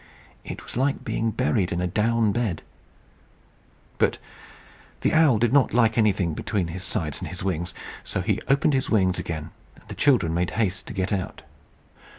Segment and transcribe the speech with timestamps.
[0.43, 2.63] It was like being buried in a down bed.
[3.99, 4.17] But
[5.01, 8.73] the owl did not like anything between his sides and his wings, so he opened
[8.73, 11.43] his wings again, and the children made haste to get out.